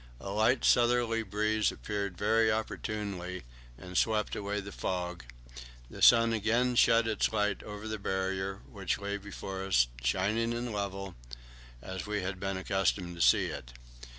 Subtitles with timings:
[0.19, 3.43] A light southerly breeze appeared very opportunely
[3.77, 5.25] and swept away the fog;
[5.91, 10.73] the sun again shed its light over the Barrier, which lay before us, shining and
[10.73, 11.13] level,
[11.83, 13.73] as we had been accustomed to see it.